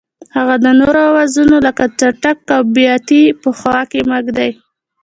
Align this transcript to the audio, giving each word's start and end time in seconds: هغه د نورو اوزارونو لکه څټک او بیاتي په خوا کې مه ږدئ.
هغه 0.35 0.55
د 0.63 0.65
نورو 0.79 0.99
اوزارونو 1.11 1.57
لکه 1.67 1.83
څټک 1.99 2.37
او 2.55 2.61
بیاتي 2.75 3.23
په 3.41 3.49
خوا 3.57 3.79
کې 3.91 3.99
مه 4.09 4.17
ږدئ. 4.25 4.51